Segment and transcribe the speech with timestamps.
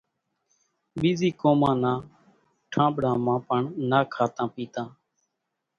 [0.99, 1.97] ٻيزِي قومان نان
[2.71, 4.87] ٺانٻڙان مان پڻ نا کاتان پيتان۔